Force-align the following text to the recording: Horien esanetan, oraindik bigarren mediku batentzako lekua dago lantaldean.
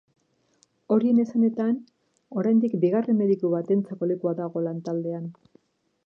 Horien 0.93 1.17
esanetan, 1.23 1.75
oraindik 2.43 2.73
bigarren 2.85 3.19
mediku 3.19 3.51
batentzako 3.55 4.09
lekua 4.13 4.33
dago 4.39 4.65
lantaldean. 4.69 5.29